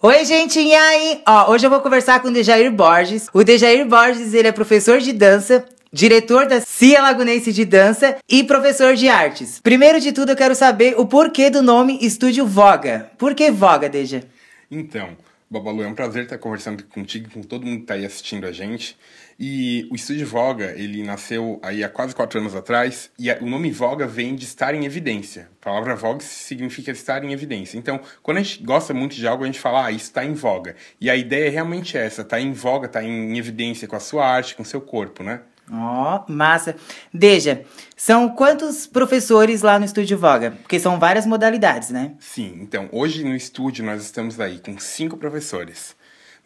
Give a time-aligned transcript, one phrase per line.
[0.00, 1.22] Oi, gente, e aí?
[1.26, 3.26] Ó, hoje eu vou conversar com o Dejair Borges.
[3.34, 8.44] O Dejair Borges, ele é professor de dança, diretor da CIA Lagunense de Dança e
[8.44, 9.58] professor de artes.
[9.58, 13.10] Primeiro de tudo, eu quero saber o porquê do nome Estúdio Voga.
[13.18, 14.22] Por que Voga, Deja?
[14.70, 15.16] Então,
[15.50, 18.52] Babalu, é um prazer estar conversando contigo, com todo mundo que está aí assistindo a
[18.52, 18.96] gente.
[19.40, 23.70] E o Estúdio Voga, ele nasceu aí há quase quatro anos atrás, e o nome
[23.70, 25.48] Voga vem de estar em evidência.
[25.60, 27.78] A palavra Voga significa estar em evidência.
[27.78, 30.34] Então, quando a gente gosta muito de algo, a gente fala, ah, isso está em
[30.34, 30.74] voga.
[31.00, 34.26] E a ideia é realmente essa, tá em voga, tá em evidência com a sua
[34.26, 35.40] arte, com o seu corpo, né?
[35.70, 36.74] Ó, oh, massa.
[37.14, 37.62] Deja,
[37.96, 40.52] são quantos professores lá no Estúdio Voga?
[40.62, 42.14] Porque são várias modalidades, né?
[42.18, 45.94] Sim, então, hoje no estúdio nós estamos aí com cinco professores.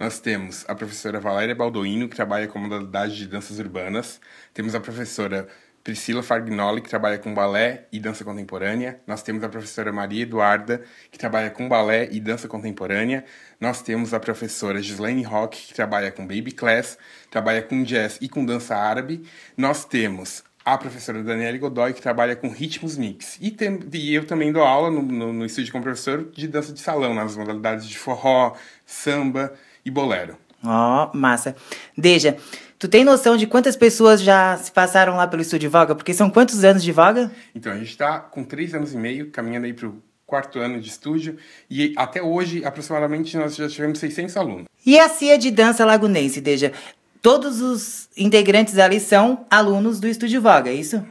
[0.02, 4.20] Nós temos a professora Valéria Baldoino, que trabalha com modalidade de danças urbanas.
[4.52, 5.46] Temos a professora
[5.84, 9.00] Priscila Fargnoli, que trabalha com balé e dança contemporânea.
[9.06, 13.24] Nós temos a professora Maria Eduarda, que trabalha com balé e dança contemporânea.
[13.60, 16.98] Nós temos a professora Gislaine Rock, que trabalha com baby class,
[17.30, 19.22] trabalha com jazz e com dança árabe.
[19.56, 23.38] Nós temos a professora Daniela Godoy, que trabalha com ritmos mix.
[23.40, 26.72] E, tem, e eu também dou aula no, no, no estúdio como professor de dança
[26.72, 28.54] de salão, nas modalidades de forró,
[28.86, 29.52] samba
[29.84, 30.36] e bolero.
[30.64, 31.56] Ó, oh, massa.
[31.98, 32.36] Deja,
[32.78, 35.94] tu tem noção de quantas pessoas já se passaram lá pelo estúdio Voga?
[35.94, 37.32] Porque são quantos anos de Voga?
[37.54, 40.80] Então, a gente está com três anos e meio, caminhando aí para o quarto ano
[40.80, 41.36] de estúdio,
[41.68, 44.64] e até hoje, aproximadamente, nós já tivemos 600 alunos.
[44.86, 46.72] E a CIA de Dança Lagunense, Deja?
[47.22, 51.06] Todos os integrantes ali são alunos do Estúdio Voga, é isso?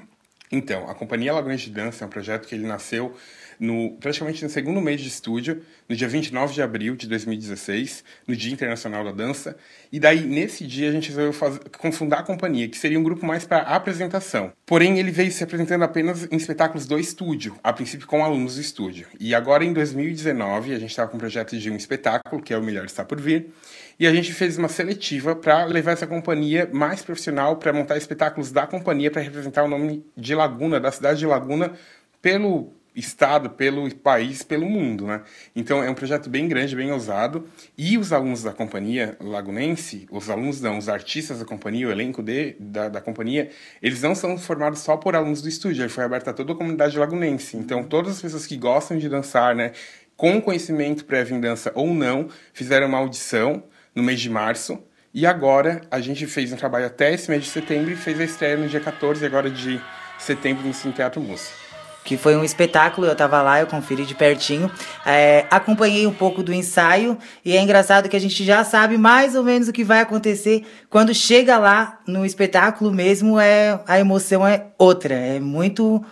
[0.51, 3.15] Então, a Companhia Lagunense de Dança é um projeto que ele nasceu
[3.57, 8.35] no, praticamente no segundo mês de estúdio, no dia 29 de abril de 2016, no
[8.35, 9.55] Dia Internacional da Dança.
[9.89, 13.45] E daí, nesse dia, a gente resolveu confundar a companhia, que seria um grupo mais
[13.45, 14.51] para apresentação.
[14.65, 18.61] Porém, ele veio se apresentando apenas em espetáculos do estúdio, a princípio com alunos do
[18.61, 19.07] estúdio.
[19.17, 22.57] E agora, em 2019, a gente estava com um projeto de um espetáculo, que é
[22.57, 23.53] o Melhor Está Por Vir,
[24.01, 28.51] e a gente fez uma seletiva para levar essa companhia mais profissional para montar espetáculos
[28.51, 31.73] da companhia para representar o nome de Laguna, da cidade de Laguna,
[32.19, 35.21] pelo estado, pelo país, pelo mundo, né?
[35.55, 37.47] Então é um projeto bem grande, bem ousado.
[37.77, 42.23] E os alunos da companhia lagunense, os alunos não, os artistas da companhia, o elenco
[42.23, 43.51] de, da, da companhia,
[43.83, 46.55] eles não são formados só por alunos do estúdio, ele foi aberto a toda a
[46.55, 47.55] comunidade lagunense.
[47.55, 49.73] Então todas as pessoas que gostam de dançar, né,
[50.17, 53.63] com conhecimento prévio em dança ou não, fizeram uma audição
[53.95, 54.81] no mês de março.
[55.13, 58.23] E agora a gente fez um trabalho até esse mês de setembro e fez a
[58.23, 59.81] estreia no dia 14 agora de
[60.17, 61.61] setembro no Cine Teatro Música
[62.03, 64.71] que foi um espetáculo, eu tava lá, eu conferi de pertinho.
[65.05, 69.35] É, acompanhei um pouco do ensaio e é engraçado que a gente já sabe mais
[69.35, 74.45] ou menos o que vai acontecer quando chega lá no espetáculo mesmo, é a emoção
[74.45, 76.03] é outra, é muito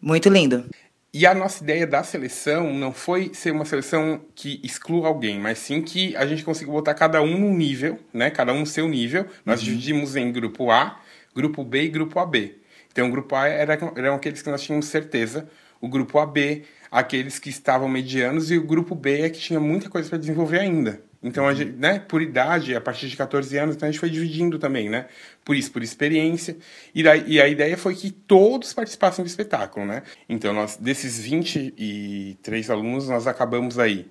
[0.00, 0.64] muito lindo.
[1.14, 5.58] E a nossa ideia da seleção não foi ser uma seleção que exclua alguém, mas
[5.58, 8.30] sim que a gente consiga botar cada um no nível, né?
[8.30, 9.26] Cada um no seu nível.
[9.44, 9.66] Nós uhum.
[9.66, 10.98] dividimos em grupo A,
[11.34, 12.56] grupo B e grupo AB.
[12.90, 15.50] Então, o grupo A era, eram aqueles que nós tínhamos certeza,
[15.82, 19.90] o grupo AB, aqueles que estavam medianos, e o grupo B é que tinha muita
[19.90, 21.02] coisa para desenvolver ainda.
[21.22, 24.10] Então, a gente, né, por idade, a partir de 14 anos, então a gente foi
[24.10, 25.06] dividindo também, né?
[25.44, 26.56] Por isso, por experiência.
[26.94, 30.02] E, daí, e a ideia foi que todos participassem do espetáculo, né?
[30.28, 34.08] Então, nós, desses 23 alunos, nós acabamos aí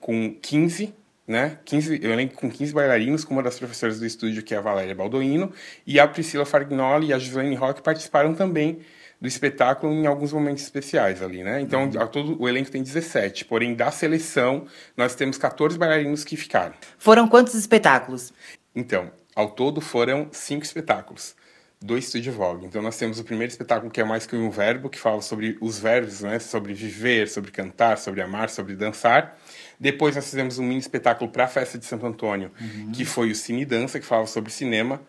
[0.00, 0.94] com 15
[1.26, 1.58] né?
[1.64, 4.60] 15, eu lembro com 15 bailarinos, com uma das professoras do estúdio, que é a
[4.60, 5.50] Valéria Baldoino,
[5.86, 8.80] e a Priscila Fargnoli e a Gislaine Rock participaram também
[9.24, 11.58] do espetáculo em alguns momentos especiais ali, né?
[11.58, 12.06] Então, uhum.
[12.08, 16.74] todo o elenco tem 17, porém da seleção nós temos 14 bailarinos que ficaram.
[16.98, 18.34] Foram quantos espetáculos?
[18.76, 21.34] Então, ao todo foram cinco espetáculos
[21.80, 22.66] do Estúdio Vogue.
[22.66, 25.56] Então nós temos o primeiro espetáculo que é mais que um verbo, que fala sobre
[25.58, 26.38] os verbos, né?
[26.38, 29.38] Sobre viver, sobre cantar, sobre amar, sobre dançar.
[29.80, 32.92] Depois nós fizemos um mini espetáculo para a festa de Santo Antônio, uhum.
[32.92, 35.00] que foi o Cine Dança, que falava sobre cinema.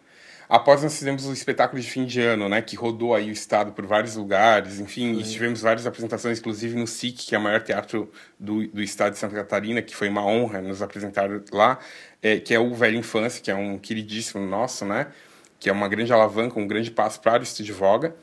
[0.47, 3.71] Após nós fizemos o espetáculo de fim de ano, né, que rodou aí o estado
[3.71, 7.61] por vários lugares, enfim, e tivemos várias apresentações, inclusive no SIC, que é o maior
[7.61, 11.79] teatro do, do estado de Santa Catarina, que foi uma honra nos apresentar lá,
[12.21, 15.07] é, que é o Velho Infância, que é um queridíssimo nosso, né,
[15.59, 18.15] que é uma grande alavanca, um grande passo para o Estúdio Voga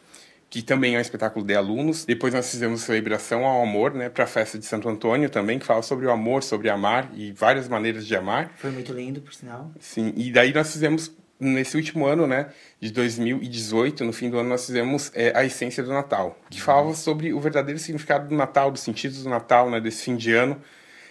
[0.52, 2.04] que também é um espetáculo de alunos.
[2.04, 5.64] Depois nós fizemos celebração ao amor, né, para a festa de Santo Antônio também, que
[5.64, 8.52] fala sobre o amor, sobre amar e várias maneiras de amar.
[8.56, 9.72] Foi muito lindo, por sinal.
[9.80, 11.10] Sim, e daí nós fizemos
[11.42, 12.46] nesse último ano, né,
[12.80, 16.64] de 2018, no fim do ano nós fizemos é, a essência do Natal, que uhum.
[16.64, 20.32] falava sobre o verdadeiro significado do Natal, dos sentidos do Natal, né, desse fim de
[20.32, 20.60] ano,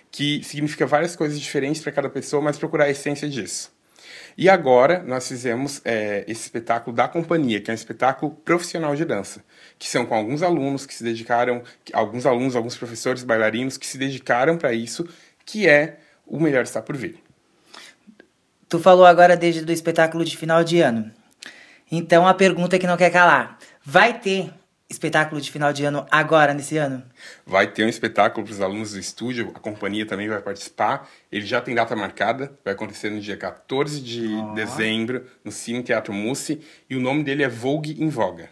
[0.09, 3.71] que significa várias coisas diferentes para cada pessoa, mas procurar a essência disso.
[4.37, 9.05] E agora nós fizemos é, esse espetáculo da companhia, que é um espetáculo profissional de
[9.05, 9.43] dança,
[9.77, 11.61] que são com alguns alunos que se dedicaram,
[11.93, 15.07] alguns alunos, alguns professores bailarinos que se dedicaram para isso,
[15.45, 17.21] que é o melhor está por vir.
[18.71, 21.11] Tu falou agora desde do espetáculo de final de ano.
[21.91, 24.49] Então a pergunta que não quer calar: vai ter
[24.89, 27.03] espetáculo de final de ano agora, nesse ano?
[27.45, 31.05] Vai ter um espetáculo para os alunos do estúdio, a companhia também vai participar.
[31.29, 34.53] Ele já tem data marcada, vai acontecer no dia 14 de oh.
[34.53, 38.47] dezembro, no Cine Teatro Mussi, e o nome dele é Vogue em Voga.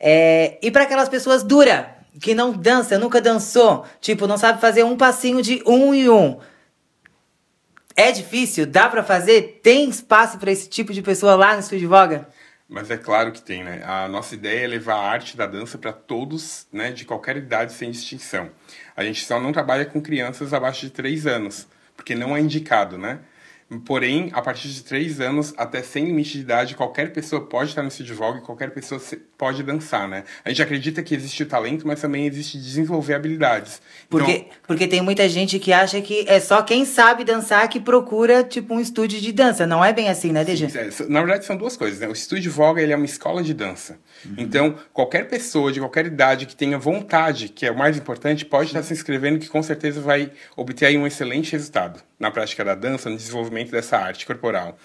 [0.00, 1.84] É, e para aquelas pessoas duras,
[2.22, 6.40] que não dança, nunca dançou, tipo, não sabe fazer um passinho de um e um.
[7.94, 8.64] É difícil?
[8.64, 9.60] Dá para fazer?
[9.62, 12.26] Tem espaço para esse tipo de pessoa lá no Estúdio Voga?
[12.66, 13.82] Mas é claro que tem, né?
[13.84, 17.74] A nossa ideia é levar a arte da dança para todos, né, de qualquer idade,
[17.74, 18.48] sem distinção.
[18.96, 22.96] A gente só não trabalha com crianças abaixo de 3 anos, porque não é indicado,
[22.96, 23.18] né?
[23.84, 27.82] Porém, a partir de 3 anos, até sem limite de idade, qualquer pessoa pode estar
[27.82, 29.00] no estúdio Vogue e qualquer pessoa
[29.38, 30.24] pode dançar, né?
[30.44, 33.80] A gente acredita que existe o talento, mas também existe desenvolver habilidades.
[34.08, 37.80] Porque, então, porque tem muita gente que acha que é só quem sabe dançar que
[37.80, 39.66] procura, tipo, um estúdio de dança.
[39.66, 40.66] Não é bem assim, né, DG?
[40.76, 42.06] É, na verdade, são duas coisas, né?
[42.06, 43.98] O estúdio Vogue, ele é uma escola de dança.
[44.24, 44.34] Uhum.
[44.38, 48.68] Então, qualquer pessoa de qualquer idade que tenha vontade, que é o mais importante, pode
[48.68, 52.74] estar se inscrevendo que com certeza vai obter aí um excelente resultado na prática da
[52.74, 54.78] dança, no desenvolvimento dessa arte corporal.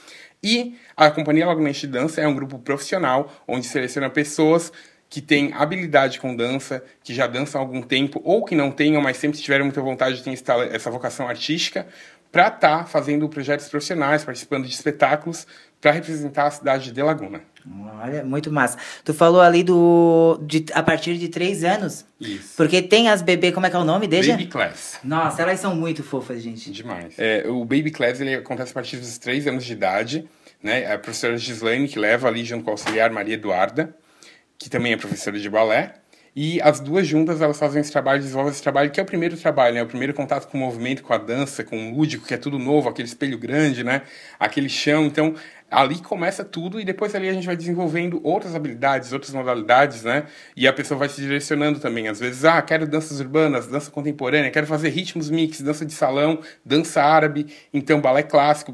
[0.43, 4.71] E a Companhia Lagunense de Dança é um grupo profissional onde seleciona pessoas
[5.09, 9.01] que têm habilidade com dança, que já dançam há algum tempo, ou que não tenham,
[9.01, 10.37] mas sempre tiveram muita vontade de ter
[10.71, 11.87] essa vocação artística,
[12.31, 15.47] para estar tá fazendo projetos profissionais, participando de espetáculos,
[15.81, 17.41] para representar a cidade de Laguna.
[18.01, 18.77] Olha, muito massa.
[19.03, 22.05] Tu falou ali do de, a partir de três anos.
[22.19, 22.55] Isso.
[22.55, 24.07] Porque tem as bebê, como é que é o nome?
[24.07, 24.31] Deixa?
[24.31, 24.99] Baby Class.
[25.03, 26.71] Nossa, elas são muito fofas, gente.
[26.71, 27.13] Demais.
[27.17, 30.29] É, o Baby Class ele acontece a partir dos três anos de idade.
[30.61, 30.91] Né?
[30.91, 33.95] A professora Gislaine que leva ali junto com a auxiliar Maria Eduarda,
[34.59, 35.95] que também é professora de balé.
[36.35, 39.35] E as duas juntas, elas fazem esse trabalho, desenvolvem esse trabalho, que é o primeiro
[39.35, 39.83] trabalho, né?
[39.83, 42.59] O primeiro contato com o movimento, com a dança, com o lúdico, que é tudo
[42.59, 44.03] novo, aquele espelho grande, né?
[44.39, 45.05] Aquele chão.
[45.05, 45.33] Então,
[45.71, 50.25] ali começa tudo e depois ali a gente vai desenvolvendo outras habilidades, outras modalidades, né?
[50.55, 52.07] E a pessoa vai se direcionando também.
[52.07, 56.39] Às vezes, ah, quero danças urbanas, dança contemporânea, quero fazer ritmos mix, dança de salão,
[56.63, 58.73] dança árabe, então balé clássico.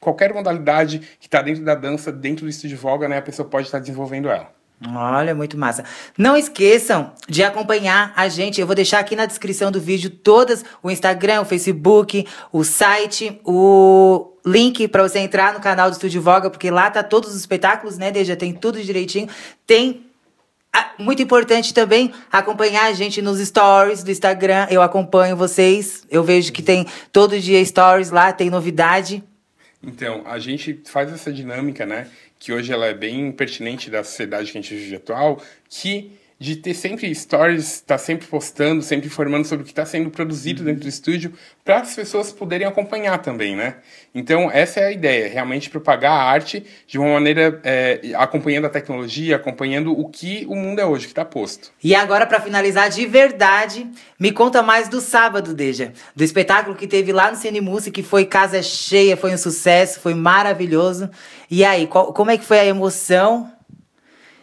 [0.00, 3.18] Qualquer modalidade que está dentro da dança, dentro do estúdio voga, né?
[3.18, 4.57] A pessoa pode estar desenvolvendo ela.
[4.86, 5.84] Olha, muito massa.
[6.16, 8.60] Não esqueçam de acompanhar a gente.
[8.60, 13.40] Eu vou deixar aqui na descrição do vídeo todas o Instagram, o Facebook, o site,
[13.44, 17.36] o link para você entrar no canal do Estúdio Voga, porque lá tá todos os
[17.36, 18.36] espetáculos, né, Deja?
[18.36, 19.28] Tem tudo direitinho.
[19.66, 20.06] Tem
[20.72, 24.68] ah, muito importante também acompanhar a gente nos stories do Instagram.
[24.70, 26.04] Eu acompanho vocês.
[26.08, 29.24] Eu vejo que tem todo dia stories lá, tem novidade.
[29.82, 32.08] Então, a gente faz essa dinâmica, né?
[32.38, 36.54] Que hoje ela é bem pertinente da sociedade que a gente vive atual, que de
[36.54, 40.62] ter sempre stories, estar tá sempre postando, sempre informando sobre o que está sendo produzido
[40.62, 41.32] dentro do estúdio,
[41.64, 43.76] para as pessoas poderem acompanhar também, né?
[44.14, 48.70] Então, essa é a ideia, realmente propagar a arte de uma maneira é, acompanhando a
[48.70, 51.72] tecnologia, acompanhando o que o mundo é hoje, que está posto.
[51.82, 53.86] E agora, para finalizar de verdade,
[54.18, 58.02] me conta mais do sábado, Deja, do espetáculo que teve lá no Cine Música, que
[58.02, 61.10] foi casa cheia, foi um sucesso, foi maravilhoso.
[61.50, 63.57] E aí, qual, como é que foi a emoção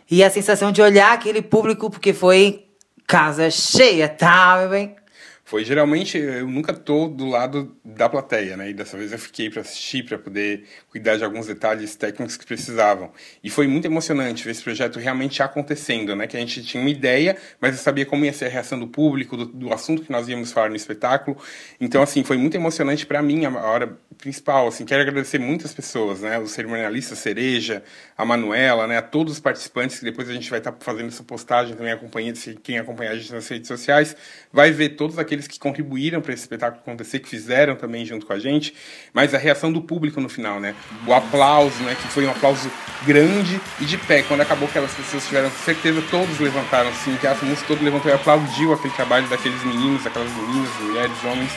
[0.09, 2.67] e a sensação de olhar aquele público, porque foi
[3.07, 4.95] casa cheia, tá, meu bem?
[5.47, 8.71] Foi geralmente eu nunca tô do lado da plateia, né?
[8.71, 12.43] E dessa vez eu fiquei para assistir, para poder cuidar de alguns detalhes técnicos que
[12.43, 13.11] precisavam.
[13.43, 16.25] E foi muito emocionante ver esse projeto realmente acontecendo, né?
[16.25, 18.87] Que a gente tinha uma ideia, mas eu sabia como ia ser a reação do
[18.87, 21.37] público, do, do assunto que nós íamos falar no espetáculo.
[21.79, 24.67] Então, assim, foi muito emocionante para mim a hora principal.
[24.67, 26.39] Assim, quero agradecer muitas pessoas, né?
[26.39, 27.83] Os cerimonialistas Cereja,
[28.17, 28.97] a Manuela, né?
[28.97, 31.93] A todos os participantes que depois a gente vai estar tá fazendo essa postagem também
[31.93, 34.15] acompanhando, quem acompanhar a gente nas redes sociais
[34.51, 38.25] vai ver todos aqueles aqueles que contribuíram para esse espetáculo acontecer, que fizeram também junto
[38.25, 38.73] com a gente,
[39.13, 40.73] mas a reação do público no final, né?
[41.05, 41.95] O aplauso, né?
[41.95, 42.71] Que foi um aplauso
[43.05, 44.23] grande e de pé.
[44.23, 48.13] Quando acabou, aquelas pessoas tiveram certeza, todos levantaram assim, que a música todo levantou e
[48.13, 51.51] aplaudiu aquele trabalho daqueles meninos, aquelas meninas, mulheres, homens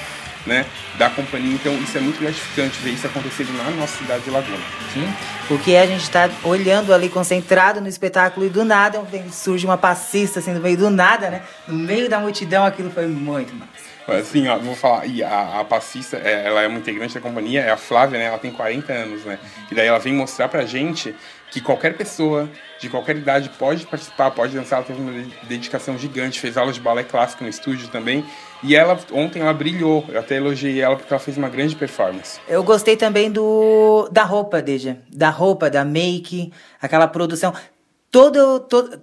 [0.47, 0.66] né,
[0.97, 1.54] da companhia.
[1.54, 4.59] Então isso é muito gratificante ver isso acontecendo na nossa cidade de Laguna.
[4.92, 5.09] Sim,
[5.47, 9.02] porque a gente está olhando ali concentrado no espetáculo e do nada
[9.33, 11.42] surge uma passista assim no meio do nada, né?
[11.66, 13.88] No meio da multidão, aquilo foi muito massa.
[14.09, 17.61] Assim, ó, vou falar, e a, a passista, é, ela é uma integrante da companhia,
[17.61, 18.25] é a Flávia, né?
[18.25, 19.38] Ela tem 40 anos, né?
[19.71, 21.14] E daí ela vem mostrar pra gente
[21.50, 24.78] que qualquer pessoa de qualquer idade pode participar, pode dançar.
[24.78, 25.12] Ela teve uma
[25.45, 28.25] dedicação gigante, fez aulas de balé clássico no estúdio também.
[28.62, 30.05] E ela, ontem, ela brilhou.
[30.09, 32.40] Eu até elogiei ela porque ela fez uma grande performance.
[32.49, 34.99] Eu gostei também do da roupa, Deja.
[35.12, 37.52] Da roupa, da make, aquela produção.
[38.11, 39.02] Todo, todo,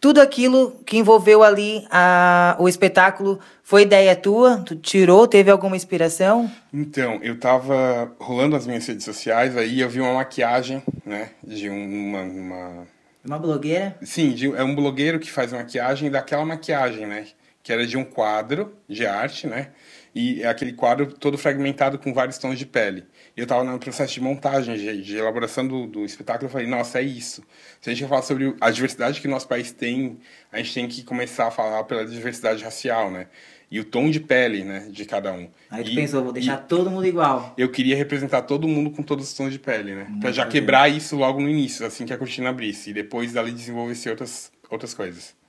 [0.00, 4.58] tudo aquilo que envolveu ali a, o espetáculo foi ideia tua?
[4.64, 5.28] Tu tirou?
[5.28, 6.50] Teve alguma inspiração?
[6.72, 11.68] Então, eu tava rolando as minhas redes sociais, aí eu vi uma maquiagem, né, de
[11.68, 12.22] uma...
[12.22, 12.86] Uma,
[13.24, 13.96] uma blogueira?
[14.02, 17.26] Sim, de, é um blogueiro que faz maquiagem daquela maquiagem, né,
[17.62, 19.70] que era de um quadro de arte, né,
[20.14, 23.04] e é aquele quadro todo fragmentado com vários tons de pele.
[23.36, 26.66] E eu estava no processo de montagem, de, de elaboração do, do, espetáculo, eu falei,
[26.66, 27.44] nossa, é isso.
[27.80, 30.18] Se a gente falar sobre a diversidade que o nosso país tem,
[30.50, 33.28] a gente tem que começar a falar pela diversidade racial, né?
[33.70, 35.48] E o tom de pele, né, de cada um.
[35.70, 37.54] Aí tu e, pensou, vou deixar todo mundo igual.
[37.56, 40.08] Eu queria representar todo mundo com todos os tons de pele, né?
[40.20, 42.90] Para já quebrar isso logo no início, assim que a cortina abrisse.
[42.90, 45.39] E depois dali desenvolver outras, outras coisas.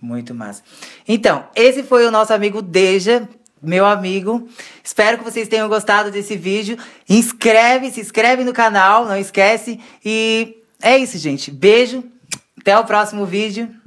[0.00, 0.62] Muito massa.
[1.06, 3.28] Então, esse foi o nosso amigo Deja,
[3.62, 4.48] meu amigo.
[4.82, 6.78] Espero que vocês tenham gostado desse vídeo.
[7.08, 9.78] Inscreve, se inscreve no canal, não esquece.
[10.04, 11.50] E é isso, gente.
[11.50, 12.02] Beijo.
[12.58, 13.79] Até o próximo vídeo.